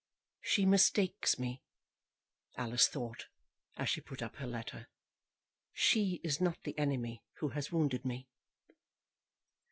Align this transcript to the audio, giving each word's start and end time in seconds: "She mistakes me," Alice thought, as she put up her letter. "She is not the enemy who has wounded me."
"She 0.41 0.65
mistakes 0.65 1.37
me," 1.37 1.61
Alice 2.55 2.87
thought, 2.87 3.27
as 3.77 3.87
she 3.87 4.01
put 4.01 4.23
up 4.23 4.37
her 4.37 4.47
letter. 4.47 4.89
"She 5.73 6.19
is 6.23 6.41
not 6.41 6.57
the 6.63 6.75
enemy 6.79 7.21
who 7.33 7.49
has 7.49 7.71
wounded 7.71 8.03
me." 8.03 8.27